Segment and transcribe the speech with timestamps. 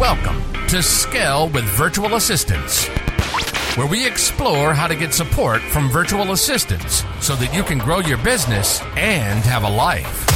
[0.00, 2.88] Welcome to Scale with Virtual Assistants,
[3.76, 8.00] where we explore how to get support from virtual assistants so that you can grow
[8.00, 10.26] your business and have a life.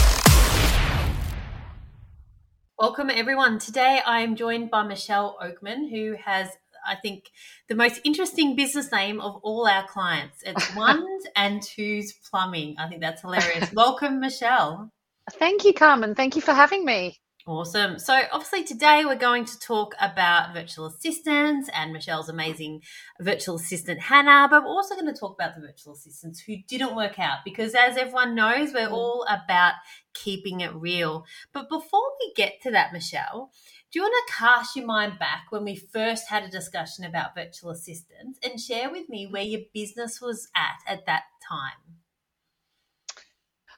[2.78, 3.58] Welcome, everyone.
[3.58, 6.50] Today I am joined by Michelle Oakman, who has,
[6.86, 7.24] I think,
[7.68, 10.40] the most interesting business name of all our clients.
[10.46, 12.76] It's Ones and Twos Plumbing.
[12.78, 13.72] I think that's hilarious.
[13.72, 14.92] Welcome, Michelle.
[15.32, 16.14] Thank you, Carmen.
[16.14, 17.18] Thank you for having me.
[17.48, 17.98] Awesome.
[17.98, 22.82] So, obviously, today we're going to talk about virtual assistants and Michelle's amazing
[23.22, 26.94] virtual assistant, Hannah, but we're also going to talk about the virtual assistants who didn't
[26.94, 29.72] work out because, as everyone knows, we're all about
[30.12, 31.24] keeping it real.
[31.54, 33.50] But before we get to that, Michelle,
[33.90, 37.34] do you want to cast your mind back when we first had a discussion about
[37.34, 41.96] virtual assistants and share with me where your business was at at that time?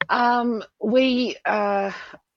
[0.08, 1.92] Um, we uh,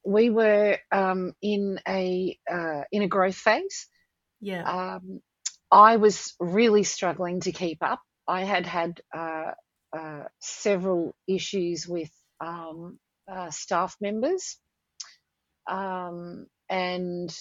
[0.06, 3.88] we were um, in a uh, in a growth phase.
[4.42, 4.64] Yeah.
[4.64, 5.22] Um,
[5.72, 8.02] I was really struggling to keep up.
[8.28, 9.52] I had had uh,
[9.98, 13.00] uh, several issues with um,
[13.32, 14.58] uh, staff members,
[15.70, 17.36] um, and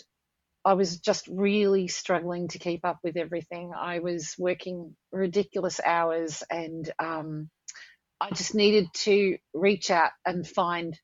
[0.64, 3.72] I was just really struggling to keep up with everything.
[3.76, 7.50] I was working ridiculous hours, and um,
[8.20, 10.96] I just needed to reach out and find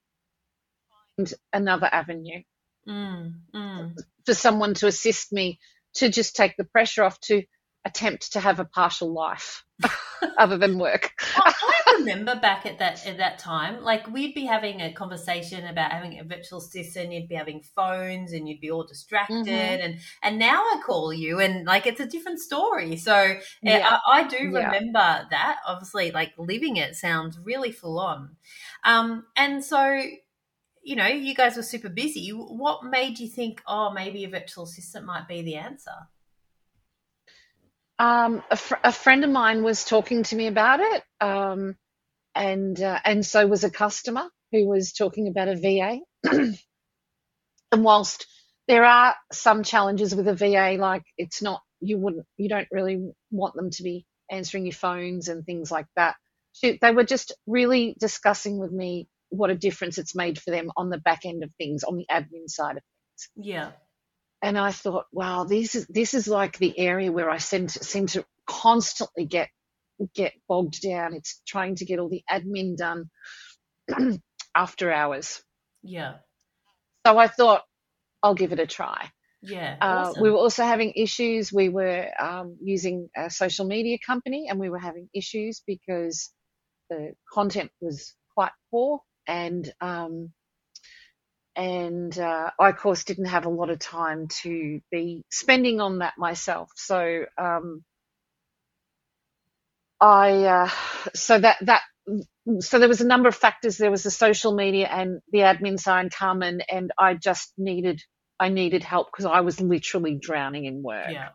[1.52, 2.42] another avenue
[2.88, 3.92] Mm, mm.
[4.24, 5.58] for someone to assist me
[5.96, 7.42] to just take the pressure off to
[7.84, 9.62] attempt to have a partial life
[10.38, 11.10] other than work.
[11.36, 11.52] I,
[11.88, 15.92] I remember back at that at that time, like we'd be having a conversation about
[15.92, 17.12] having a virtual assistant.
[17.12, 19.46] You'd be having phones, and you'd be all distracted.
[19.46, 19.84] Mhm.
[19.84, 22.96] And and now I call you, and like it's a different story.
[22.96, 23.14] So
[23.62, 23.98] yeah, Yeah.
[24.06, 24.66] I, I do Yeah.
[24.70, 25.58] remember that.
[25.66, 28.36] Obviously, like living it sounds really full on.
[28.84, 30.02] Um, and so
[30.88, 32.30] you know, you guys were super busy.
[32.30, 35.92] What made you think, oh, maybe a virtual assistant might be the answer?
[37.98, 41.76] Um, a, fr- a friend of mine was talking to me about it, um,
[42.34, 45.98] and uh, and so was a customer who was talking about a VA.
[47.72, 48.26] and whilst
[48.66, 53.10] there are some challenges with a VA, like it's not you wouldn't you don't really
[53.30, 56.16] want them to be answering your phones and things like that.
[56.62, 60.90] They were just really discussing with me what a difference it's made for them on
[60.90, 63.72] the back end of things, on the admin side of things Yeah.
[64.42, 67.84] and I thought, wow, this is this is like the area where I seem to,
[67.84, 69.48] seem to constantly get
[70.14, 71.14] get bogged down.
[71.14, 73.10] It's trying to get all the admin done
[74.54, 75.42] after hours.
[75.82, 76.16] Yeah.
[77.06, 77.62] So I thought
[78.22, 79.10] I'll give it a try.
[79.42, 79.76] Yeah.
[79.80, 80.22] Uh, awesome.
[80.22, 81.52] We were also having issues.
[81.52, 86.30] We were um, using a social media company, and we were having issues because
[86.90, 90.32] the content was quite poor, and um,
[91.56, 95.98] and uh, I, of course, didn't have a lot of time to be spending on
[95.98, 96.70] that myself.
[96.76, 97.84] So um,
[100.00, 100.70] I uh,
[101.14, 101.82] so that that
[102.60, 103.78] so there was a number of factors.
[103.78, 108.02] There was the social media and the admin side come, and and I just needed
[108.40, 111.10] I needed help because I was literally drowning in work.
[111.10, 111.30] Yeah.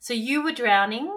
[0.00, 1.10] So you were drowning.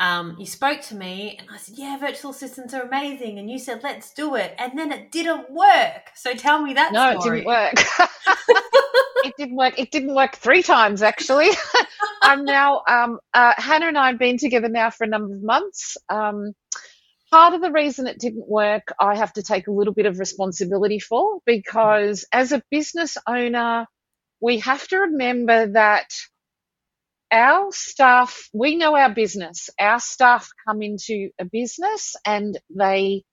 [0.00, 3.58] Um, you spoke to me, and I said, "Yeah, virtual assistants are amazing." And you
[3.58, 6.10] said, "Let's do it." And then it didn't work.
[6.14, 7.40] So tell me that No, story.
[7.40, 7.74] it didn't work.
[9.24, 9.78] it didn't work.
[9.78, 11.50] It didn't work three times actually.
[12.22, 15.42] I'm now um, uh, Hannah and I have been together now for a number of
[15.42, 15.98] months.
[16.08, 16.54] Um,
[17.30, 20.18] part of the reason it didn't work, I have to take a little bit of
[20.18, 23.86] responsibility for because as a business owner,
[24.40, 26.08] we have to remember that
[27.32, 29.70] our staff, we know our business.
[29.78, 33.24] Our staff come into a business and they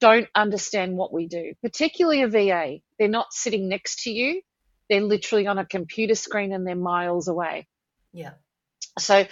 [0.00, 2.78] don't understand what we do, particularly a VA.
[2.98, 4.42] They're not sitting next to you.
[4.90, 7.66] They're literally on a computer screen and they're miles away.
[8.12, 8.32] Yeah.
[8.98, 9.26] So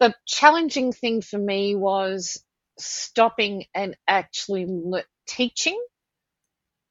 [0.00, 2.42] the challenging thing for me was
[2.78, 4.66] stopping and actually
[5.26, 5.80] teaching.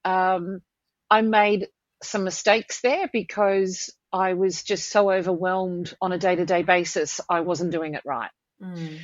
[0.06, 0.62] Um,
[1.10, 1.68] I made
[2.04, 7.20] some mistakes there because I was just so overwhelmed on a day to day basis.
[7.28, 8.30] I wasn't doing it right.
[8.62, 9.00] Mm.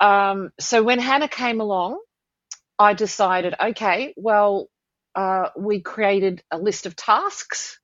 [0.00, 2.00] Um, so when Hannah came along,
[2.78, 4.68] I decided, okay, well,
[5.14, 7.78] uh, we created a list of tasks.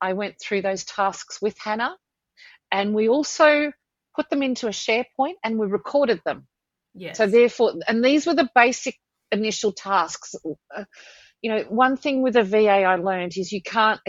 [0.00, 1.96] I went through those tasks with Hannah,
[2.70, 3.72] and we also
[4.14, 6.46] put them into a SharePoint and we recorded them.
[6.94, 7.16] Yes.
[7.16, 8.96] So therefore, and these were the basic
[9.32, 10.34] initial tasks.
[10.76, 10.84] Uh,
[11.40, 14.00] you know, one thing with a VA I learned is you can't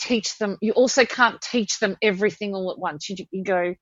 [0.00, 0.56] teach them.
[0.60, 3.08] You also can't teach them everything all at once.
[3.08, 3.74] You, you go,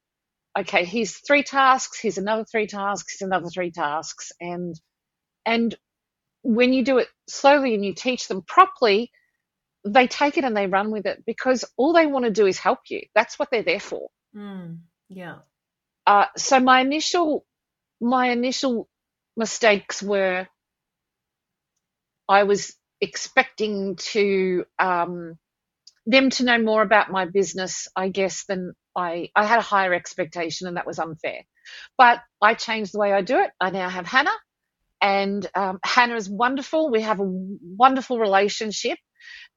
[0.58, 2.00] okay, here's three tasks.
[2.00, 3.16] Here's another three tasks.
[3.18, 4.74] Here's another three tasks, and
[5.46, 5.76] and
[6.42, 9.10] when you do it slowly and you teach them properly,
[9.84, 12.58] they take it and they run with it because all they want to do is
[12.58, 13.02] help you.
[13.14, 14.08] That's what they're there for.
[14.36, 14.78] Mm,
[15.08, 15.38] yeah.
[16.06, 17.44] Uh, so my initial
[18.00, 18.88] my initial
[19.36, 20.46] mistakes were
[22.28, 25.38] I was expecting to um,
[26.08, 29.92] them to know more about my business, I guess, than I I had a higher
[29.92, 31.42] expectation, and that was unfair.
[31.98, 33.50] But I changed the way I do it.
[33.60, 34.36] I now have Hannah,
[35.02, 36.90] and um, Hannah is wonderful.
[36.90, 38.98] We have a wonderful relationship,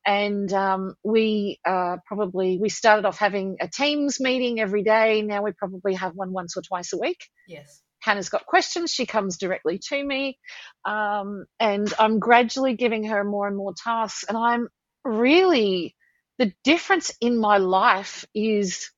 [0.05, 5.21] and um, we uh, probably we started off having a Teams meeting every day.
[5.21, 7.25] Now we probably have one once or twice a week.
[7.47, 7.81] Yes.
[8.01, 10.39] Hannah's got questions, she comes directly to me,
[10.85, 14.25] um, and I'm gradually giving her more and more tasks.
[14.27, 14.69] And I'm
[15.05, 15.95] really
[16.41, 18.89] the difference in my life is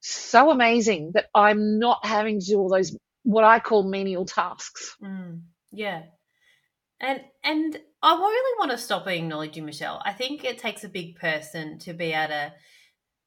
[0.00, 4.94] so amazing that I'm not having to do all those what I call menial tasks.
[5.02, 5.40] Mm,
[5.72, 6.02] yeah.
[7.00, 10.02] And and I really want to stop acknowledging Michelle.
[10.04, 12.52] I think it takes a big person to be able to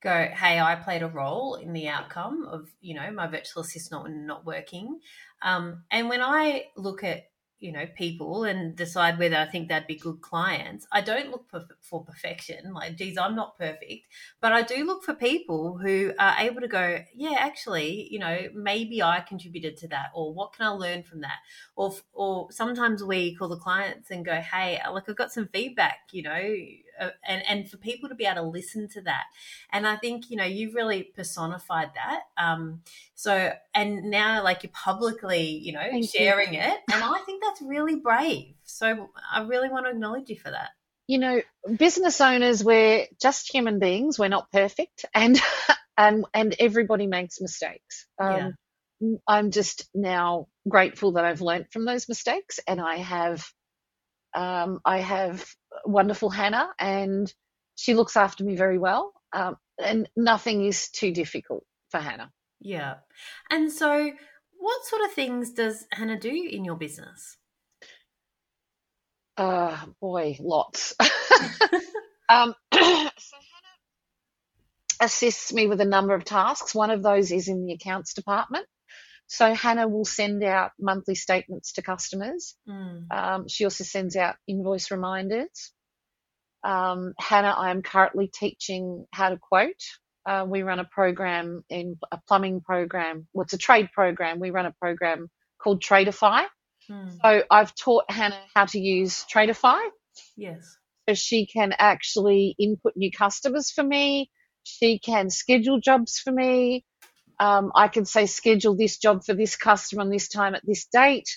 [0.04, 4.28] go, hey, I played a role in the outcome of, you know, my virtual assistant
[4.28, 5.00] not working.
[5.42, 7.24] Um, and when I look at
[7.64, 10.86] you know people and decide whether I think they'd be good clients.
[10.92, 12.74] I don't look for, for perfection.
[12.74, 14.08] Like, geez, I'm not perfect,
[14.42, 18.50] but I do look for people who are able to go, yeah, actually, you know,
[18.54, 21.40] maybe I contributed to that, or what can I learn from that,
[21.76, 26.00] or or sometimes we call the clients and go, hey, like I've got some feedback,
[26.12, 26.56] you know,
[27.00, 29.24] and and for people to be able to listen to that.
[29.72, 32.22] And i think you know you've really personified that.
[32.38, 32.82] Um
[33.16, 36.60] so and now like you're publicly you know Thank sharing you.
[36.62, 36.78] it.
[36.92, 38.56] And i think that's really brave.
[38.64, 40.70] So i really want to acknowledge you for that.
[41.08, 41.42] You know
[41.78, 44.18] business owners we're just human beings.
[44.18, 45.06] We're not perfect.
[45.14, 45.40] And
[45.98, 48.08] and and everybody makes mistakes.
[48.20, 48.56] Um
[49.02, 49.18] yeah.
[49.28, 52.60] i'm just now grateful that i've learned from those mistakes.
[52.68, 53.44] And i have
[54.34, 55.46] um, I have
[55.86, 57.32] wonderful Hannah, and
[57.76, 59.14] she looks after me very well.
[59.32, 62.32] Um, and nothing is too difficult for Hannah.
[62.60, 62.96] Yeah.
[63.50, 64.12] And so,
[64.58, 67.38] what sort of things does Hannah do in your business?
[69.36, 70.96] Uh, boy, lots.
[72.30, 73.10] um, so Hannah
[75.02, 76.76] assists me with a number of tasks.
[76.76, 78.66] One of those is in the accounts department.
[79.28, 82.56] So Hannah will send out monthly statements to customers.
[82.68, 83.12] Mm.
[83.12, 85.72] Um, she also sends out invoice reminders.
[86.64, 89.82] Um, Hannah, I am currently teaching how to quote.
[90.26, 93.28] Uh, we run a program in a plumbing program.
[93.34, 94.40] Well, it's a trade program.
[94.40, 95.30] We run a program
[95.62, 96.46] called Tradify.
[96.90, 97.18] Mm.
[97.22, 99.82] So I've taught Hannah how to use Tradify.
[100.38, 100.78] Yes.
[101.08, 104.30] So she can actually input new customers for me.
[104.64, 106.86] She can schedule jobs for me.
[107.40, 110.86] Um, I can say schedule this job for this customer on this time at this
[110.86, 111.30] date.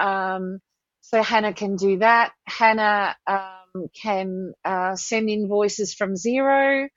[0.00, 0.60] Um,
[1.00, 2.32] so Hannah can do that.
[2.46, 6.88] Hannah um, can uh, send invoices from Xero.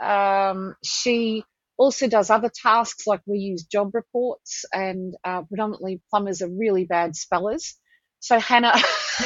[0.00, 1.44] Um, she
[1.78, 6.84] also does other tasks like we use job reports, and uh, predominantly plumbers are really
[6.84, 7.76] bad spellers.
[8.20, 8.74] So Hannah,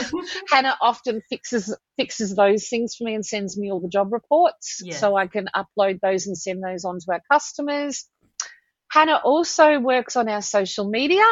[0.52, 4.80] Hannah often fixes fixes those things for me and sends me all the job reports,
[4.84, 4.96] yeah.
[4.96, 8.04] so I can upload those and send those on to our customers.
[8.94, 11.24] Hannah also works on our social media.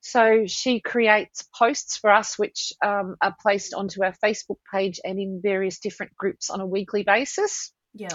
[0.00, 5.16] So she creates posts for us, which um, are placed onto our Facebook page and
[5.16, 7.72] in various different groups on a weekly basis.
[7.94, 8.08] Yeah.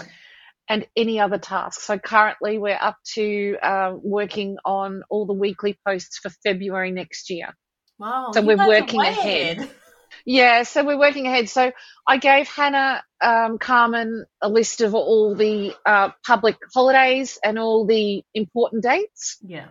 [0.68, 1.84] And any other tasks.
[1.84, 7.30] So currently we're up to uh, working on all the weekly posts for February next
[7.30, 7.56] year.
[7.98, 8.32] Wow.
[8.34, 9.70] So we're working ahead.
[10.24, 11.48] Yeah, so we're working ahead.
[11.48, 11.72] So
[12.06, 17.86] I gave Hannah um, Carmen a list of all the uh, public holidays and all
[17.86, 19.38] the important dates.
[19.42, 19.66] Yeah.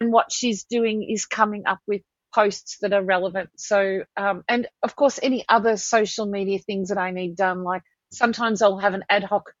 [0.00, 2.02] And what she's doing is coming up with
[2.34, 3.50] posts that are relevant.
[3.56, 7.82] So, um, and of course, any other social media things that I need done, like
[8.12, 9.52] sometimes I'll have an ad hoc.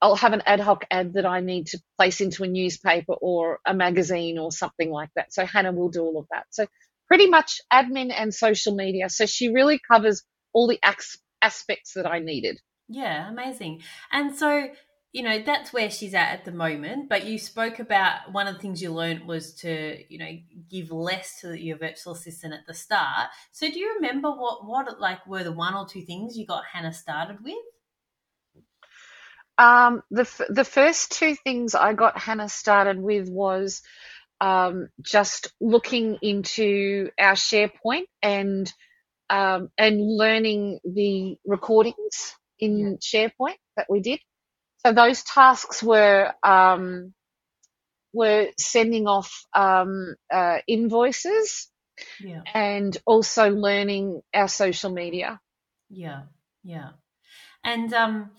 [0.00, 3.60] I'll have an ad hoc ad that I need to place into a newspaper or
[3.66, 5.32] a magazine or something like that.
[5.32, 6.46] So Hannah will do all of that.
[6.50, 6.66] So
[7.12, 9.10] pretty much admin and social media.
[9.10, 10.22] So she really covers
[10.54, 10.80] all the
[11.42, 12.58] aspects that I needed.
[12.88, 13.82] Yeah, amazing.
[14.10, 14.68] And so,
[15.12, 17.10] you know, that's where she's at at the moment.
[17.10, 20.30] But you spoke about one of the things you learned was to, you know,
[20.70, 23.28] give less to your virtual assistant at the start.
[23.50, 26.64] So, do you remember what what like were the one or two things you got
[26.72, 27.54] Hannah started with?
[29.58, 33.82] Um, the the first two things I got Hannah started with was
[34.42, 38.70] um, just looking into our SharePoint and
[39.30, 43.28] um, and learning the recordings in yeah.
[43.30, 44.18] SharePoint that we did.
[44.84, 47.14] So those tasks were um,
[48.12, 51.70] were sending off um, uh, invoices
[52.20, 52.42] yeah.
[52.52, 55.40] and also learning our social media.
[55.88, 56.22] Yeah,
[56.64, 56.90] yeah.
[57.62, 58.32] And um,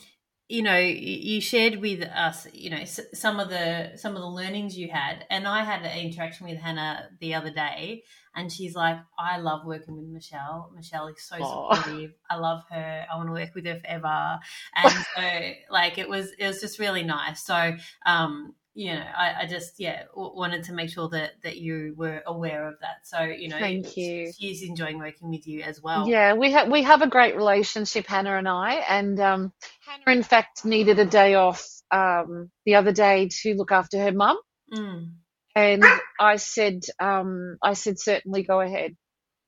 [0.53, 4.77] you know, you shared with us, you know, some of the some of the learnings
[4.77, 8.03] you had, and I had an interaction with Hannah the other day,
[8.35, 10.71] and she's like, "I love working with Michelle.
[10.75, 11.75] Michelle is so Aww.
[11.75, 12.11] supportive.
[12.29, 13.05] I love her.
[13.11, 14.39] I want to work with her forever."
[14.75, 17.43] And so, like, it was it was just really nice.
[17.43, 21.57] So, um, you know, I, I just yeah w- wanted to make sure that that
[21.57, 23.05] you were aware of that.
[23.05, 24.31] So you know, thank you.
[24.37, 26.09] She's enjoying working with you as well.
[26.09, 28.75] Yeah, we have we have a great relationship, Hannah and I.
[28.75, 29.53] And um,
[29.85, 34.11] Hannah, in fact, needed a day off um, the other day to look after her
[34.11, 34.37] mum.
[34.73, 35.11] Mm.
[35.55, 35.83] And
[36.19, 38.95] I said, um, I said certainly go ahead.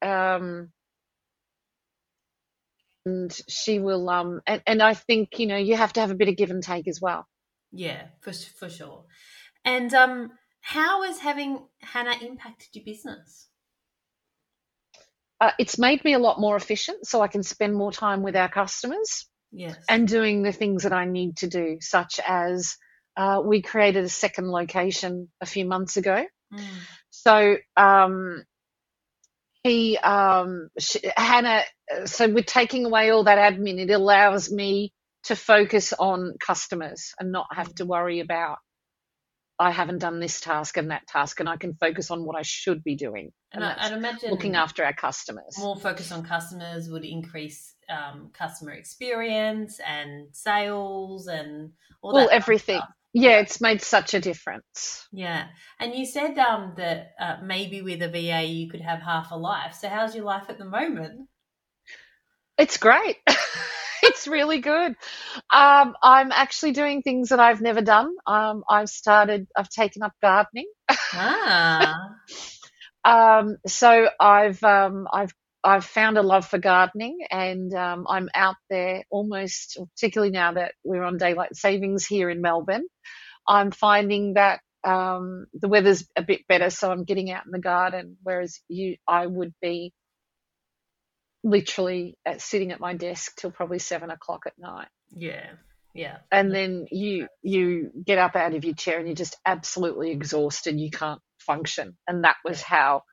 [0.03, 0.69] Um,
[3.05, 6.15] and she will um and, and I think you know you have to have a
[6.15, 7.27] bit of give and take as well.
[7.75, 9.03] Yeah, for for sure.
[9.65, 13.49] And um, how has having Hannah impacted your business?
[15.41, 18.35] Uh, it's made me a lot more efficient, so I can spend more time with
[18.35, 19.27] our customers.
[19.51, 19.75] Yes.
[19.89, 22.77] And doing the things that I need to do, such as
[23.17, 26.25] uh, we created a second location a few months ago.
[26.53, 26.63] Mm.
[27.09, 28.43] So um,
[29.63, 31.63] he, um, she, Hannah,
[31.93, 33.79] uh, so we're taking away all that admin.
[33.79, 34.93] It allows me
[35.25, 38.57] to focus on customers and not have to worry about
[39.57, 42.41] I haven't done this task and that task, and I can focus on what I
[42.41, 43.31] should be doing.
[43.53, 45.55] And, and I'd imagine looking after our customers.
[45.57, 52.81] More focus on customers would increase um, customer experience and sales and all well, everything.
[53.13, 55.07] Yeah, it's made such a difference.
[55.13, 55.47] Yeah,
[55.79, 59.37] and you said um, that uh, maybe with a VA you could have half a
[59.37, 59.73] life.
[59.79, 61.29] So how's your life at the moment?
[62.57, 63.17] It's great.
[64.27, 64.95] really good.
[65.53, 68.13] Um, I'm actually doing things that I've never done.
[68.27, 70.71] Um, I've started, I've taken up gardening.
[71.13, 72.09] Ah.
[73.05, 78.55] um, so I've, um, I've, I've found a love for gardening and um, I'm out
[78.69, 82.85] there almost, particularly now that we're on daylight savings here in Melbourne.
[83.47, 87.59] I'm finding that um, the weather's a bit better, so I'm getting out in the
[87.59, 89.93] garden, whereas you, I would be
[91.45, 94.87] literally at, sitting at my desk till probably seven o'clock at night.
[95.11, 95.51] Yeah.
[95.93, 96.17] Yeah.
[96.29, 100.77] And then you you get up out of your chair and you're just absolutely exhausted.
[100.77, 101.95] You can't function.
[102.05, 103.03] And that was how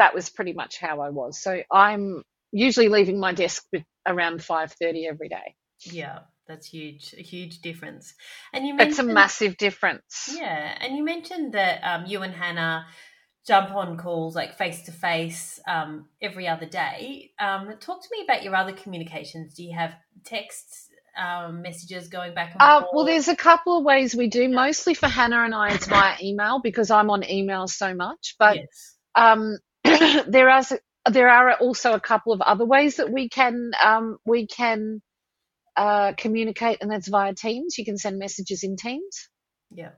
[0.00, 1.40] that was pretty much how I was.
[1.40, 3.64] So I'm usually leaving my desk
[4.04, 5.54] around five thirty every day.
[5.84, 8.14] Yeah, that's huge, a huge difference.
[8.52, 10.34] And you mentioned, it's a massive difference.
[10.34, 12.86] Yeah, and you mentioned that um, you and Hannah
[13.46, 15.60] jump on calls like face to face
[16.20, 17.30] every other day.
[17.38, 19.54] Um, talk to me about your other communications.
[19.54, 22.90] Do you have texts, um, messages going back and uh, forth?
[22.92, 24.48] Well, there's a couple of ways we do.
[24.48, 28.34] Mostly for Hannah and I, it's via email because I'm on email so much.
[28.38, 28.96] But yes.
[29.14, 30.62] um, there are
[31.08, 35.00] there are also a couple of other ways that we can um, we can
[35.76, 37.78] uh, communicate, and that's via Teams.
[37.78, 39.28] You can send messages in Teams.
[39.70, 39.90] Yeah.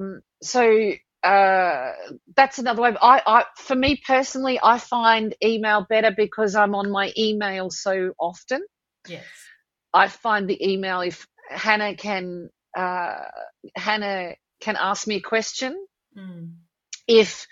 [0.00, 0.92] Um, so
[1.24, 1.92] uh,
[2.36, 2.94] that's another way.
[3.00, 8.12] I, I, for me personally, I find email better because I'm on my email so
[8.20, 8.62] often.
[9.08, 9.24] Yes.
[9.94, 13.16] I find the email if Hannah can, uh,
[13.74, 15.86] Hannah can ask me a question.
[16.16, 16.56] Mm.
[17.08, 17.46] If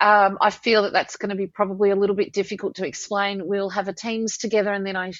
[0.00, 3.46] um, I feel that that's going to be probably a little bit difficult to explain,
[3.46, 5.12] we'll have a Teams together, and then I,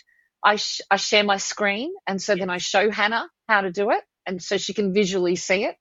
[0.43, 2.41] I, sh- I share my screen, and so yes.
[2.41, 5.77] then I show Hannah how to do it, and so she can visually see it.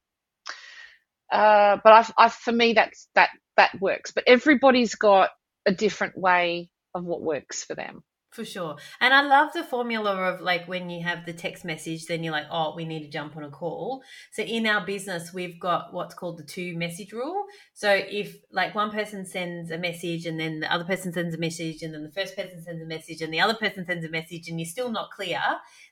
[1.32, 4.12] Uh, but I, I, for me, that's that that works.
[4.12, 5.30] But everybody's got
[5.66, 8.04] a different way of what works for them.
[8.32, 8.78] For sure.
[9.02, 12.32] And I love the formula of like when you have the text message, then you're
[12.32, 14.04] like, oh, we need to jump on a call.
[14.32, 17.44] So in our business, we've got what's called the two message rule.
[17.74, 21.38] So if like one person sends a message and then the other person sends a
[21.38, 24.10] message and then the first person sends a message and the other person sends a
[24.10, 25.42] message and you're still not clear,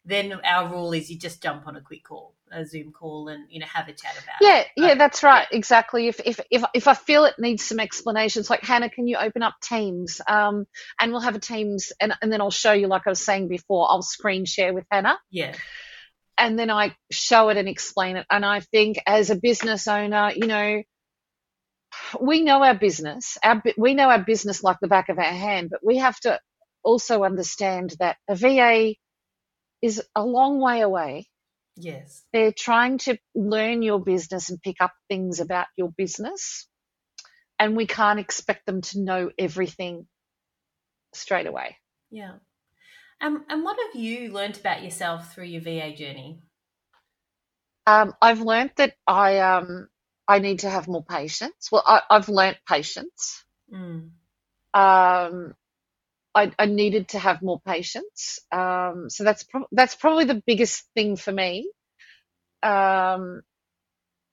[0.05, 3.45] then our rule is you just jump on a quick call a Zoom call and
[3.49, 4.67] you know have a chat about yeah, it.
[4.75, 5.57] Yeah, yeah, that's right, yeah.
[5.57, 6.07] exactly.
[6.07, 9.43] If if if if I feel it needs some explanations, like Hannah, can you open
[9.43, 10.21] up Teams?
[10.27, 10.65] Um,
[10.99, 13.47] and we'll have a Teams, and and then I'll show you, like I was saying
[13.47, 15.19] before, I'll screen share with Hannah.
[15.29, 15.55] Yeah.
[16.37, 18.25] And then I show it and explain it.
[18.31, 20.81] And I think as a business owner, you know,
[22.21, 23.37] we know our business.
[23.43, 26.39] Our we know our business like the back of our hand, but we have to
[26.83, 28.93] also understand that a VA
[29.81, 31.27] is a long way away
[31.79, 32.23] Yes.
[32.33, 36.67] They're trying to learn your business and pick up things about your business.
[37.57, 40.07] And we can't expect them to know everything
[41.13, 41.77] straight away.
[42.11, 42.35] Yeah.
[43.21, 46.41] Um, and what have you learned about yourself through your VA journey?
[47.85, 49.87] Um, I've learned that I um,
[50.27, 51.69] I need to have more patience.
[51.71, 53.43] Well, I, have learnt patience.
[53.73, 54.11] Mm.
[54.73, 55.55] Um,
[56.35, 58.39] I, I needed to have more patience.
[58.51, 61.69] Um, so that's pro- that's probably the biggest thing for me.
[62.61, 63.41] Um,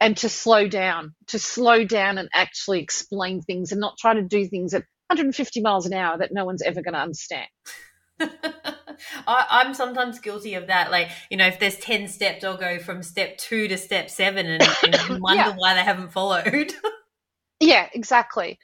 [0.00, 4.22] and to slow down, to slow down and actually explain things and not try to
[4.22, 7.48] do things at 150 miles an hour that no one's ever going to understand.
[9.26, 10.90] I, am sometimes guilty of that.
[10.90, 14.46] Like, you know, if there's 10 steps, I'll go from step two to step seven
[14.46, 15.54] and, and wonder yeah.
[15.56, 16.72] why they haven't followed.
[17.60, 18.58] yeah, exactly.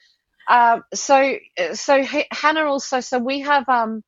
[0.48, 1.36] Um, so,
[1.74, 4.02] so Hannah also, so we have, um,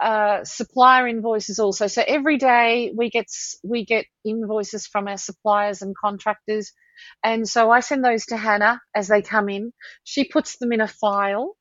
[0.00, 1.86] uh, supplier invoices also.
[1.86, 3.26] So every day we get
[3.64, 6.72] we get invoices from our suppliers and contractors,
[7.24, 9.72] and so I send those to Hannah as they come in.
[10.04, 11.56] She puts them in a file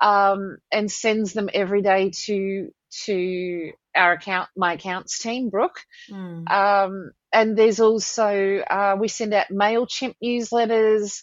[0.00, 2.70] um, and sends them every day to
[3.04, 5.80] to our account my accounts team, Brooke.
[6.10, 6.50] Mm.
[6.50, 11.22] Um, and there's also uh, we send out Mailchimp newsletters.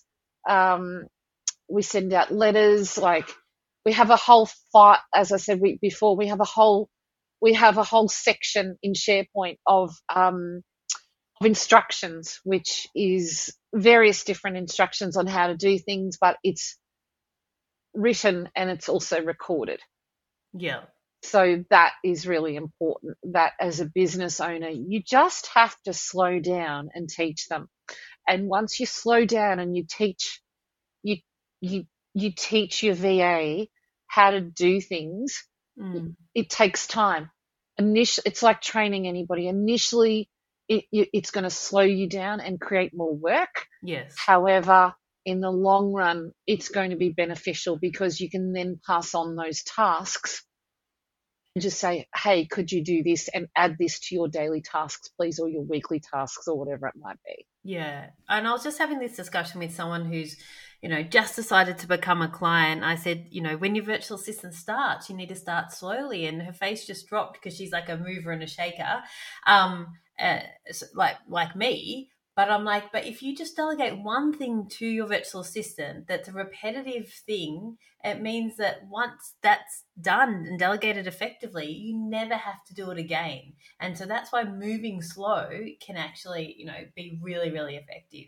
[0.49, 1.07] Um,
[1.69, 3.29] we send out letters like
[3.85, 6.89] we have a whole fight, as I said we, before, we have a whole,
[7.41, 10.61] we have a whole section in SharePoint of, um,
[11.39, 16.77] of instructions, which is various different instructions on how to do things, but it's
[17.93, 19.79] written and it's also recorded.
[20.53, 20.81] Yeah.
[21.23, 26.39] So that is really important that as a business owner, you just have to slow
[26.39, 27.67] down and teach them.
[28.27, 30.41] And once you slow down and you teach,
[31.03, 31.17] you,
[31.61, 33.67] you you teach your VA
[34.07, 35.43] how to do things,
[35.79, 36.15] mm.
[36.33, 37.29] it takes time.
[37.77, 39.47] Initially, it's like training anybody.
[39.47, 40.29] Initially,
[40.67, 43.65] it, it's going to slow you down and create more work.
[43.81, 44.13] Yes.
[44.17, 44.93] However,
[45.25, 49.35] in the long run, it's going to be beneficial because you can then pass on
[49.35, 50.43] those tasks
[51.55, 55.09] and just say, hey, could you do this and add this to your daily tasks,
[55.17, 57.45] please, or your weekly tasks, or whatever it might be.
[57.63, 58.07] Yeah.
[58.27, 60.35] And I was just having this discussion with someone who's
[60.81, 64.17] you know, just decided to become a client, I said, you know, when your virtual
[64.17, 66.25] assistant starts, you need to start slowly.
[66.25, 69.01] And her face just dropped because she's like a mover and a shaker,
[69.45, 69.87] um,
[70.19, 70.39] uh,
[70.93, 72.11] like like me.
[72.35, 76.29] But I'm like, but if you just delegate one thing to your virtual assistant that's
[76.29, 82.63] a repetitive thing, it means that once that's done and delegated effectively, you never have
[82.67, 83.53] to do it again.
[83.81, 85.49] And so that's why moving slow
[85.85, 88.27] can actually, you know, be really, really effective.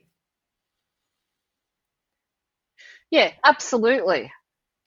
[3.11, 4.31] Yeah, absolutely.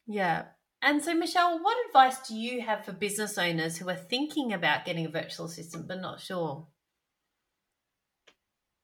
[0.06, 0.44] Yeah.
[0.82, 4.84] And so, Michelle, what advice do you have for business owners who are thinking about
[4.84, 6.66] getting a virtual assistant but not sure?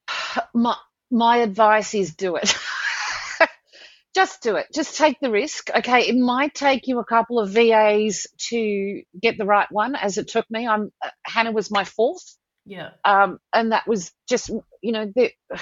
[0.54, 0.76] My,
[1.10, 2.54] my advice is do it.
[4.14, 4.66] Just do it.
[4.74, 5.70] Just take the risk.
[5.70, 10.18] Okay, it might take you a couple of VAs to get the right one, as
[10.18, 10.66] it took me.
[10.66, 12.36] I'm uh, Hannah was my fourth.
[12.66, 12.90] Yeah.
[13.04, 14.50] Um, and that was just,
[14.82, 15.30] you know, the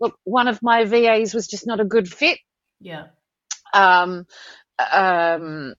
[0.00, 0.16] look.
[0.24, 2.38] One of my VAs was just not a good fit.
[2.80, 3.06] Yeah.
[3.72, 4.26] Um,
[4.92, 5.74] um,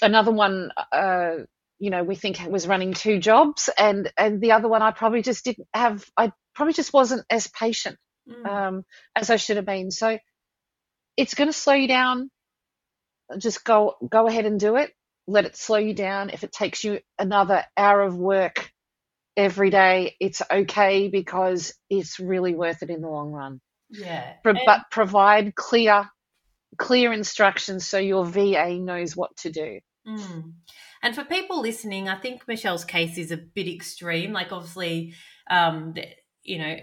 [0.00, 1.34] another one, uh,
[1.78, 5.22] you know, we think was running two jobs, and and the other one, I probably
[5.22, 6.04] just didn't have.
[6.16, 8.46] I probably just wasn't as patient mm.
[8.46, 9.90] um, as I should have been.
[9.90, 10.18] So
[11.16, 12.30] it's going to slow you down.
[13.38, 14.92] Just go go ahead and do it.
[15.26, 16.30] Let it slow you down.
[16.30, 18.70] If it takes you another hour of work
[19.36, 23.60] every day, it's okay because it's really worth it in the long run.
[23.90, 24.34] Yeah.
[24.42, 26.08] Pro- but provide clear
[26.78, 29.80] clear instructions so your VA knows what to do.
[30.06, 30.52] Mm.
[31.02, 34.32] And for people listening, I think Michelle's case is a bit extreme.
[34.32, 35.14] Like, obviously,
[35.50, 35.94] um,
[36.42, 36.76] you know,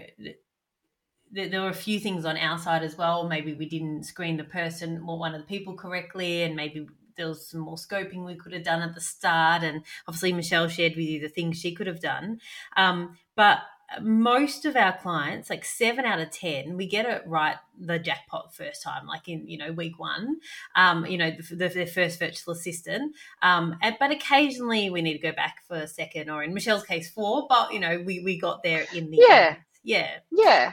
[1.32, 3.28] there were a few things on our side as well.
[3.28, 7.28] Maybe we didn't screen the person or one of the people correctly, and maybe there
[7.28, 9.62] was some more scoping we could have done at the start.
[9.62, 12.40] And obviously, Michelle shared with you the things she could have done.
[12.76, 13.58] Um, but
[14.02, 18.54] most of our clients, like seven out of 10, we get it right the jackpot
[18.54, 20.36] first time, like in, you know, week one,
[20.76, 23.14] um, you know, the, the, their first virtual assistant.
[23.42, 26.84] Um, and, but occasionally we need to go back for a second or in Michelle's
[26.84, 29.34] case, four, but, you know, we, we got there in the yeah.
[29.36, 29.56] End.
[29.82, 30.10] Yeah.
[30.30, 30.72] Yeah.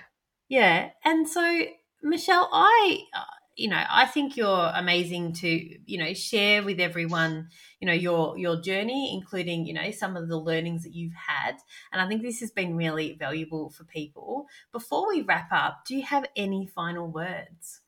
[0.50, 0.90] Yeah.
[1.04, 1.64] And so,
[2.04, 3.24] Michelle, I, uh,
[3.56, 8.38] you know, I think you're amazing to, you know, share with everyone, you know, your
[8.38, 11.58] your journey, including, you know, some of the learnings that you've had.
[11.92, 14.48] And I think this has been really valuable for people.
[14.72, 17.82] Before we wrap up, do you have any final words?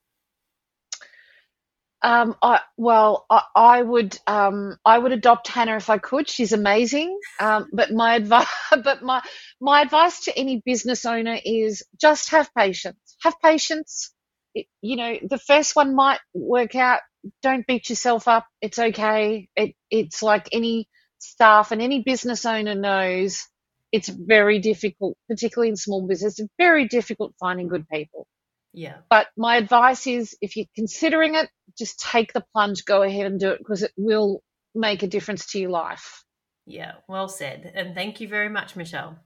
[2.03, 6.27] Um, I, well, I, I would, um, I would adopt Hannah if I could.
[6.29, 7.17] She's amazing.
[7.39, 8.47] Um, but my advice,
[8.83, 9.21] but my,
[9.61, 12.97] my advice to any business owner is just have patience.
[13.23, 14.12] Have patience
[14.53, 17.01] it, you know, the first one might work out.
[17.41, 18.45] Don't beat yourself up.
[18.61, 19.49] It's okay.
[19.55, 20.87] It, it's like any
[21.19, 23.47] staff and any business owner knows
[23.91, 26.39] it's very difficult, particularly in small business.
[26.39, 28.27] It's very difficult finding good people.
[28.73, 28.97] Yeah.
[29.09, 33.39] But my advice is if you're considering it, just take the plunge, go ahead and
[33.39, 34.41] do it because it will
[34.73, 36.23] make a difference to your life.
[36.65, 37.71] Yeah, well said.
[37.75, 39.19] And thank you very much, Michelle.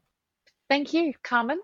[0.69, 1.61] Thank you, Carmen.